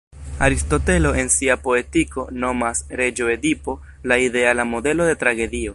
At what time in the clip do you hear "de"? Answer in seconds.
5.11-5.19